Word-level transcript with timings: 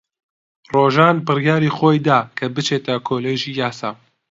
ڕۆژان 0.73 1.15
بڕیاری 1.27 1.69
خۆی 1.77 1.99
دا 2.07 2.19
کە 2.37 2.45
بچێتە 2.55 2.95
کۆلێژی 3.07 3.51
یاسا. 3.61 3.91